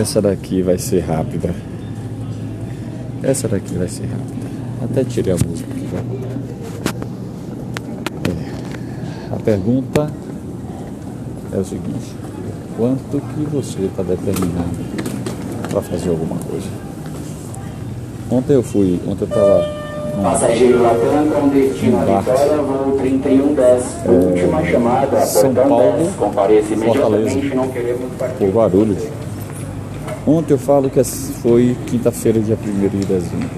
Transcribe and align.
Essa 0.00 0.22
daqui 0.22 0.62
vai 0.62 0.78
ser 0.78 1.00
rápida. 1.00 1.54
Essa 3.22 3.46
daqui 3.46 3.74
vai 3.74 3.88
ser 3.88 4.06
rápida. 4.06 4.46
Até 4.84 5.04
tirei 5.04 5.34
a 5.34 5.36
música 5.46 5.70
aqui 5.70 5.86
já. 5.92 5.98
É. 8.30 9.34
A 9.34 9.38
pergunta 9.38 10.10
é 11.52 11.58
o 11.58 11.64
seguinte: 11.64 12.16
quanto 12.78 13.20
que 13.20 13.44
você 13.52 13.82
está 13.82 14.02
determinado 14.02 14.70
para 15.70 15.82
fazer 15.82 16.08
alguma 16.08 16.36
coisa? 16.38 16.68
Ontem 18.30 18.54
eu 18.54 18.62
fui, 18.62 18.98
ontem 19.06 19.24
eu 19.24 19.28
estava 19.28 19.82
Passageiro 20.22 20.82
Latam 20.82 21.30
com 21.30 21.48
destino 21.48 21.98
a 21.98 22.20
Vitória, 22.20 22.56
voo 22.62 22.98
3110. 22.98 23.84
É, 24.06 24.10
Última 24.10 24.64
chamada, 24.64 25.20
São 25.26 25.54
Paulo, 25.54 25.98
10. 25.98 26.14
Compareça 26.16 26.76
Fortaleza, 26.76 27.30
imediatamente, 27.30 27.54
não 27.54 27.68
queremos 27.68 28.12
partir. 28.18 28.44
Guarulhos. 28.46 28.98
Ontem 30.26 30.54
eu 30.54 30.58
falo 30.58 30.88
que 30.88 31.02
foi 31.02 31.76
quinta-feira, 31.88 32.38
dia 32.38 32.56
1 32.56 32.88
de 32.88 33.04
dezembro. 33.04 33.50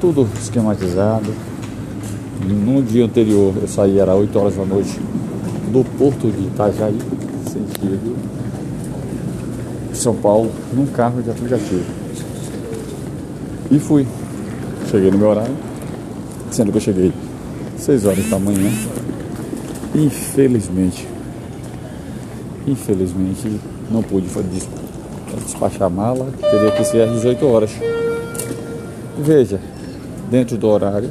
Tudo 0.00 0.28
esquematizado. 0.40 1.34
No 2.44 2.82
dia 2.82 3.04
anterior 3.04 3.52
eu 3.60 3.66
saí, 3.66 3.98
era 3.98 4.14
8 4.14 4.38
horas 4.38 4.56
da 4.56 4.64
noite, 4.64 5.00
do 5.72 5.84
porto 5.96 6.30
de 6.30 6.46
Itajaí, 6.46 6.98
sentido 7.46 8.16
São 9.92 10.14
Paulo, 10.14 10.50
num 10.72 10.86
carro 10.86 11.20
de 11.20 11.30
aplicativo. 11.30 11.84
E 13.70 13.78
fui. 13.78 14.06
Cheguei 14.90 15.10
no 15.10 15.18
meu 15.18 15.30
horário, 15.30 15.54
sendo 16.50 16.70
que 16.70 16.78
eu 16.78 16.82
cheguei 16.82 17.12
6 17.76 18.06
horas 18.06 18.28
da 18.28 18.38
manhã. 18.38 18.70
Infelizmente, 19.94 21.08
infelizmente 22.66 23.60
não 23.90 24.02
pude 24.02 24.28
despachar 25.44 25.84
a 25.84 25.90
mala, 25.90 26.28
teria 26.40 26.70
que 26.70 26.84
ser 26.84 27.02
às 27.02 27.12
18 27.12 27.46
horas. 27.46 27.70
Veja, 29.18 29.60
dentro 30.30 30.56
do 30.56 30.68
horário, 30.68 31.10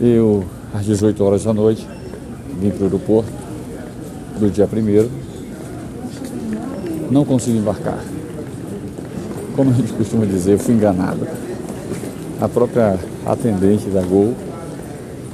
eu 0.00 0.44
às 0.74 0.84
18 0.84 1.22
horas 1.22 1.44
da 1.44 1.52
noite 1.52 1.86
vim 2.60 2.70
para 2.70 2.82
o 2.82 2.84
aeroporto 2.84 3.30
do 4.38 4.50
dia 4.50 4.66
1 4.66 5.22
não 7.10 7.24
consegui 7.24 7.58
embarcar. 7.58 7.98
Como 9.54 9.70
a 9.70 9.74
gente 9.74 9.92
costuma 9.92 10.24
dizer, 10.24 10.52
eu 10.52 10.58
fui 10.58 10.74
enganado. 10.74 11.26
A 12.40 12.48
própria 12.48 12.98
atendente 13.26 13.88
da 13.90 14.00
Gol, 14.00 14.34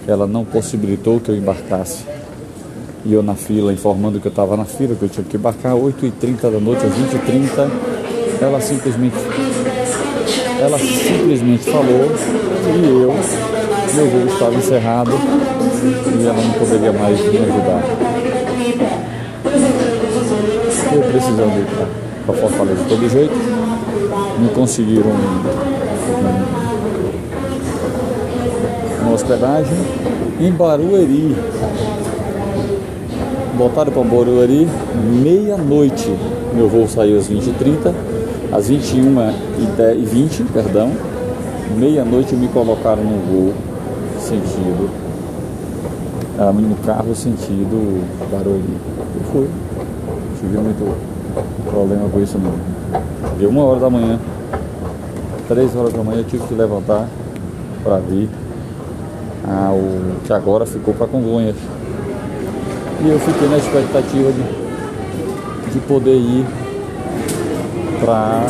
ela 0.06 0.26
não 0.26 0.44
possibilitou 0.44 1.20
que 1.20 1.30
eu 1.30 1.36
embarcasse. 1.36 2.04
E 3.04 3.12
eu 3.14 3.22
na 3.22 3.34
fila, 3.34 3.72
informando 3.72 4.20
que 4.20 4.26
eu 4.26 4.30
estava 4.30 4.56
na 4.56 4.64
fila, 4.64 4.94
que 4.94 5.02
eu 5.04 5.08
tinha 5.08 5.24
que 5.24 5.36
embarcar 5.36 5.74
8h30 5.74 6.42
da 6.50 6.60
noite 6.60 6.84
às 6.84 6.92
20h30, 6.92 7.68
ela 8.40 8.60
simplesmente, 8.60 9.16
ela 10.60 10.78
simplesmente 10.78 11.64
falou 11.64 12.10
que 12.64 12.86
eu, 12.86 13.14
meu 13.94 14.06
voo 14.10 14.26
estava 14.32 14.54
encerrado 14.54 15.12
e 15.12 16.26
ela 16.26 16.34
não 16.42 16.52
poderia 16.52 16.92
mais 16.92 17.18
me 17.20 17.38
ajudar. 17.38 17.82
Eu 20.92 21.02
precisando 21.02 21.58
ir 21.60 21.66
para 22.26 22.34
Fortaleza 22.36 22.82
de 22.82 22.88
todo 22.88 23.08
jeito, 23.08 23.34
me 24.38 24.48
conseguiram 24.50 25.10
um- 25.10 25.42
uma 29.02 29.12
hospedagem 29.14 29.78
em 30.40 30.52
Barueri. 30.52 31.34
Voltaram 33.58 33.92
para 33.92 34.04
Barueri 34.04 34.68
meia-noite. 35.20 36.08
Meu 36.54 36.68
voo 36.68 36.86
saiu 36.86 37.18
às 37.18 37.28
20h30, 37.28 37.92
às 38.52 38.70
21h20, 38.70 40.44
perdão. 40.52 40.92
Meia-noite 41.76 42.36
me 42.36 42.46
colocaram 42.46 43.02
no 43.02 43.18
voo 43.18 43.52
sentido, 44.20 44.88
ah, 46.38 46.52
no 46.52 46.76
carro 46.86 47.12
sentido 47.16 48.00
Barueri. 48.30 48.62
Eu 49.16 49.24
fui. 49.32 49.48
Tive 50.38 50.56
muito 50.58 50.96
problema 51.68 52.08
com 52.08 52.22
isso 52.22 52.38
não. 52.38 52.52
Deu 53.38 53.50
uma 53.50 53.64
hora 53.64 53.80
da 53.80 53.90
manhã, 53.90 54.20
três 55.48 55.74
horas 55.74 55.92
da 55.92 56.04
manhã 56.04 56.18
eu 56.18 56.24
tive 56.24 56.46
que 56.46 56.54
levantar 56.54 57.08
para 57.82 57.98
vir 57.98 58.28
ao 59.44 59.80
que 60.24 60.32
agora 60.32 60.64
ficou 60.64 60.94
para 60.94 61.08
Congonhas. 61.08 61.56
E 63.00 63.08
eu 63.08 63.18
fiquei 63.20 63.48
na 63.48 63.58
expectativa 63.58 64.32
de, 64.32 65.72
de 65.72 65.78
poder 65.86 66.16
ir 66.16 66.44
para 68.00 68.46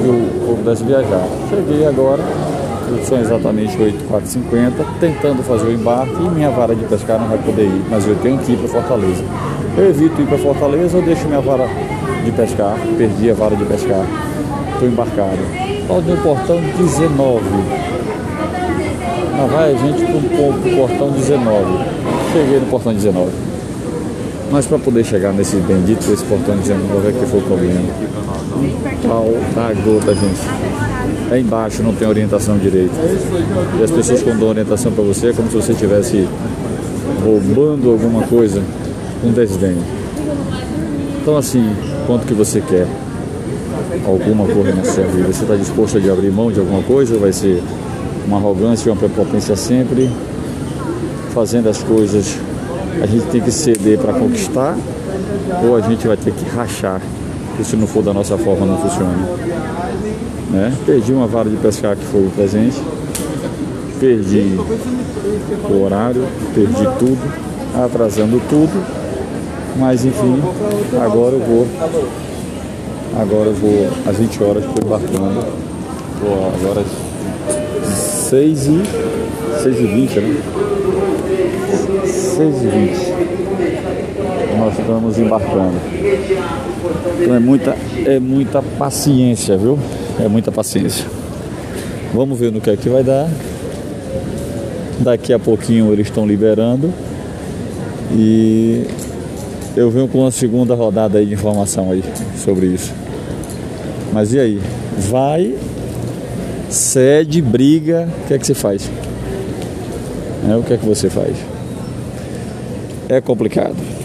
que 0.00 0.06
eu, 0.06 0.48
eu 0.48 0.56
pudesse 0.56 0.82
viajar. 0.84 1.26
Cheguei 1.50 1.86
agora, 1.86 2.22
são 3.04 3.20
exatamente 3.20 3.76
8h50, 3.76 4.72
tentando 4.98 5.42
fazer 5.42 5.66
o 5.66 5.72
embarque 5.72 6.14
e 6.14 6.28
minha 6.28 6.50
vara 6.50 6.74
de 6.74 6.84
pescar 6.84 7.18
não 7.18 7.28
vai 7.28 7.38
poder 7.38 7.64
ir, 7.64 7.84
mas 7.90 8.06
eu 8.06 8.16
tenho 8.16 8.38
que 8.38 8.52
ir 8.52 8.58
para 8.58 8.68
Fortaleza. 8.68 9.24
Eu 9.76 9.88
evito 9.90 10.20
ir 10.20 10.26
para 10.26 10.38
Fortaleza 10.38 10.96
ou 10.96 11.02
deixo 11.02 11.26
minha 11.26 11.40
vara 11.40 11.68
de 12.24 12.30
pescar, 12.32 12.76
perdi 12.96 13.30
a 13.30 13.34
vara 13.34 13.56
de 13.56 13.64
pescar, 13.64 14.06
estou 14.72 14.88
embarcado. 14.88 15.38
Ó, 15.88 16.00
no 16.00 16.16
portão 16.22 16.60
19. 16.78 17.44
Lá 19.38 19.46
vai 19.46 19.74
a 19.74 19.76
gente 19.76 20.04
para 20.04 20.16
o 20.16 20.76
portão 20.76 21.10
19. 21.10 21.84
Cheguei 22.32 22.60
no 22.60 22.66
portão 22.66 22.94
19. 22.94 23.51
Mas 24.52 24.66
para 24.66 24.78
poder 24.78 25.02
chegar 25.02 25.32
nesse 25.32 25.56
bendito 25.56 26.06
desse 26.06 26.22
portão 26.24 26.54
19 26.54 27.08
é 27.08 27.12
que 27.12 27.24
foi 27.24 27.40
o 27.40 27.42
problema. 27.42 27.80
Pau 29.08 29.32
da 29.54 29.72
gota, 29.72 30.14
gente. 30.14 31.32
É 31.32 31.38
embaixo, 31.40 31.82
não 31.82 31.94
tem 31.94 32.06
orientação 32.06 32.58
direita. 32.58 32.94
E 33.80 33.82
as 33.82 33.90
pessoas 33.90 34.22
quando 34.22 34.40
dão 34.40 34.50
orientação 34.50 34.92
para 34.92 35.02
você 35.04 35.28
é 35.28 35.32
como 35.32 35.48
se 35.48 35.56
você 35.56 35.72
estivesse 35.72 36.28
roubando 37.24 37.92
alguma 37.92 38.26
coisa 38.26 38.62
com 39.22 39.32
desdém. 39.32 39.78
Então 41.22 41.34
assim, 41.38 41.74
quanto 42.06 42.26
que 42.26 42.34
você 42.34 42.60
quer? 42.60 42.86
Alguma 44.04 44.44
coisa 44.44 44.74
na 44.74 44.84
sua 44.84 45.04
vida? 45.04 45.32
Você 45.32 45.44
está 45.44 45.56
disposto 45.56 45.96
a 45.96 46.12
abrir 46.12 46.30
mão 46.30 46.52
de 46.52 46.60
alguma 46.60 46.82
coisa? 46.82 47.16
Vai 47.16 47.32
ser 47.32 47.62
uma 48.26 48.36
arrogância, 48.36 48.92
uma 48.92 48.98
prepotência 48.98 49.56
sempre? 49.56 50.10
Fazendo 51.32 51.70
as 51.70 51.82
coisas, 51.82 52.36
a 53.00 53.06
gente 53.06 53.26
tem 53.26 53.40
que 53.40 53.50
ceder 53.50 53.98
para 53.98 54.12
conquistar? 54.12 54.76
Ou 55.64 55.76
a 55.76 55.80
gente 55.80 56.06
vai 56.06 56.16
ter 56.16 56.32
que 56.32 56.44
rachar? 56.48 57.00
Que 57.56 57.64
se 57.64 57.76
não 57.76 57.86
for 57.86 58.02
da 58.02 58.12
nossa 58.12 58.36
forma 58.36 58.66
não 58.66 58.78
funciona. 58.78 59.28
Né? 60.50 60.72
Perdi 60.84 61.12
uma 61.12 61.26
vara 61.26 61.48
de 61.48 61.56
pescar 61.56 61.96
que 61.96 62.04
foi 62.04 62.26
o 62.26 62.30
presente. 62.30 62.80
Perdi 64.00 64.58
o 65.70 65.82
horário, 65.82 66.26
perdi 66.54 66.84
tudo, 66.98 67.32
atrasando 67.74 68.40
tudo. 68.48 68.84
Mas 69.78 70.04
enfim, 70.04 70.42
agora 71.00 71.34
eu 71.34 71.40
vou. 71.40 71.66
Agora 73.18 73.48
eu 73.50 73.54
vou 73.54 73.88
às 74.06 74.16
20 74.16 74.42
horas, 74.42 74.64
estou 74.64 74.84
embarcando. 74.84 75.46
Agora 76.60 76.80
às 76.80 77.88
6 78.28 78.66
e. 78.66 78.82
6 79.62 79.80
e 79.80 79.86
20, 79.86 80.20
né? 80.20 80.42
6 82.42 82.62
20. 82.62 82.68
Nós 84.58 84.76
estamos 84.76 85.18
embarcando. 85.18 85.76
Então 87.20 87.34
é 87.36 87.38
muita, 87.38 87.76
é 88.04 88.18
muita 88.18 88.60
paciência, 88.60 89.56
viu? 89.56 89.78
É 90.18 90.26
muita 90.26 90.50
paciência. 90.50 91.06
Vamos 92.12 92.38
ver 92.38 92.50
no 92.50 92.60
que 92.60 92.68
é 92.70 92.76
que 92.76 92.88
vai 92.88 93.04
dar. 93.04 93.28
Daqui 94.98 95.32
a 95.32 95.38
pouquinho 95.38 95.92
eles 95.92 96.08
estão 96.08 96.26
liberando. 96.26 96.92
E 98.12 98.86
eu 99.76 99.88
venho 99.90 100.08
com 100.08 100.18
uma 100.18 100.32
segunda 100.32 100.74
rodada 100.74 101.18
aí 101.18 101.26
de 101.26 101.34
informação 101.34 101.92
aí 101.92 102.02
sobre 102.36 102.66
isso. 102.66 102.92
Mas 104.12 104.34
e 104.34 104.40
aí? 104.40 104.60
Vai, 104.98 105.54
cede, 106.68 107.40
briga, 107.40 108.08
o 108.24 108.26
que 108.26 108.34
é 108.34 108.38
que 108.38 108.46
você 108.46 108.54
faz? 108.54 108.90
É, 110.50 110.56
o 110.56 110.62
que 110.62 110.74
é 110.74 110.76
que 110.76 110.84
você 110.84 111.08
faz? 111.08 111.51
É 113.08 113.20
complicado. 113.20 114.01